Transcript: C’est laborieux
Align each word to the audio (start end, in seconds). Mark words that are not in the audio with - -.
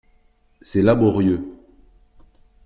C’est 0.63 0.81
laborieux 0.81 1.45